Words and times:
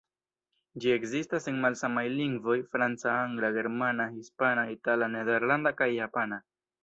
Ĝi 0.83 0.91
ekzistas 0.93 1.43
en 1.51 1.59
malsamaj 1.65 2.03
lingvoj: 2.13 2.55
franca, 2.71 3.13
angla, 3.27 3.53
germana, 3.59 4.09
hispana, 4.15 4.63
itala, 4.77 5.11
nederlanda 5.17 5.75
kaj 5.83 5.93
japana. 6.01 6.43